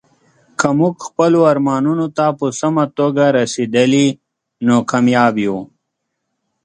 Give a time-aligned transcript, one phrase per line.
[0.59, 4.07] که موږ خپلو ارمانونو ته په سمه توګه رسیدلي،
[4.65, 5.57] نو کامیاب یو.